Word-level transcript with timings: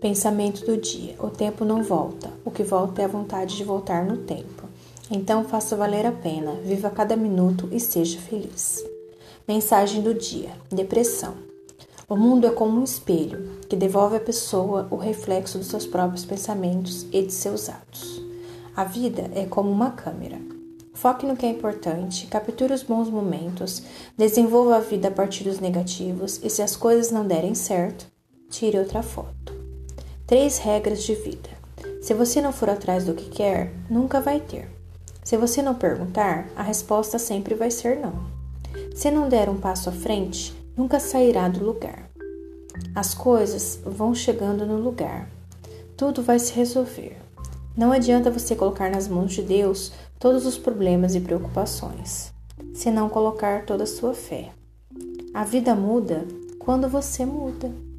Pensamento 0.00 0.64
do 0.64 0.78
dia: 0.78 1.14
o 1.18 1.28
tempo 1.28 1.62
não 1.62 1.82
volta, 1.82 2.30
o 2.42 2.50
que 2.50 2.62
volta 2.62 3.02
é 3.02 3.04
a 3.04 3.08
vontade 3.08 3.54
de 3.54 3.64
voltar 3.64 4.02
no 4.02 4.16
tempo. 4.16 4.66
Então 5.10 5.44
faça 5.44 5.76
valer 5.76 6.06
a 6.06 6.12
pena, 6.12 6.52
viva 6.64 6.88
cada 6.88 7.14
minuto 7.14 7.68
e 7.70 7.78
seja 7.78 8.18
feliz. 8.18 8.82
Mensagem 9.46 10.00
do 10.00 10.14
dia: 10.14 10.52
depressão. 10.70 11.34
O 12.08 12.16
mundo 12.16 12.46
é 12.46 12.50
como 12.50 12.80
um 12.80 12.84
espelho 12.84 13.60
que 13.68 13.76
devolve 13.76 14.16
à 14.16 14.20
pessoa 14.20 14.88
o 14.90 14.96
reflexo 14.96 15.58
dos 15.58 15.66
seus 15.66 15.86
próprios 15.86 16.24
pensamentos 16.24 17.06
e 17.12 17.20
de 17.20 17.32
seus 17.32 17.68
atos. 17.68 18.22
A 18.74 18.84
vida 18.84 19.30
é 19.34 19.44
como 19.44 19.70
uma 19.70 19.90
câmera. 19.90 20.40
Foque 20.94 21.26
no 21.26 21.36
que 21.36 21.44
é 21.44 21.50
importante, 21.50 22.26
capture 22.26 22.72
os 22.72 22.82
bons 22.82 23.10
momentos, 23.10 23.82
desenvolva 24.16 24.76
a 24.76 24.80
vida 24.80 25.08
a 25.08 25.10
partir 25.10 25.44
dos 25.44 25.60
negativos 25.60 26.40
e, 26.42 26.48
se 26.48 26.62
as 26.62 26.74
coisas 26.74 27.10
não 27.10 27.26
derem 27.26 27.54
certo, 27.54 28.06
tire 28.48 28.78
outra 28.78 29.02
foto. 29.02 29.59
Três 30.30 30.58
regras 30.58 31.02
de 31.02 31.12
vida. 31.12 31.50
Se 32.00 32.14
você 32.14 32.40
não 32.40 32.52
for 32.52 32.70
atrás 32.70 33.04
do 33.04 33.14
que 33.14 33.28
quer, 33.30 33.74
nunca 33.90 34.20
vai 34.20 34.38
ter. 34.38 34.70
Se 35.24 35.36
você 35.36 35.60
não 35.60 35.74
perguntar, 35.74 36.48
a 36.54 36.62
resposta 36.62 37.18
sempre 37.18 37.56
vai 37.56 37.68
ser 37.68 37.98
não. 37.98 38.12
Se 38.94 39.10
não 39.10 39.28
der 39.28 39.48
um 39.48 39.58
passo 39.58 39.88
à 39.88 39.92
frente, 39.92 40.54
nunca 40.76 41.00
sairá 41.00 41.48
do 41.48 41.64
lugar. 41.64 42.08
As 42.94 43.12
coisas 43.12 43.80
vão 43.84 44.14
chegando 44.14 44.64
no 44.64 44.76
lugar. 44.76 45.28
Tudo 45.96 46.22
vai 46.22 46.38
se 46.38 46.52
resolver. 46.52 47.16
Não 47.76 47.90
adianta 47.90 48.30
você 48.30 48.54
colocar 48.54 48.88
nas 48.88 49.08
mãos 49.08 49.32
de 49.32 49.42
Deus 49.42 49.90
todos 50.16 50.46
os 50.46 50.56
problemas 50.56 51.16
e 51.16 51.20
preocupações, 51.20 52.32
se 52.72 52.88
não 52.88 53.08
colocar 53.08 53.66
toda 53.66 53.82
a 53.82 53.88
sua 53.88 54.14
fé. 54.14 54.50
A 55.34 55.42
vida 55.42 55.74
muda 55.74 56.24
quando 56.60 56.88
você 56.88 57.26
muda. 57.26 57.89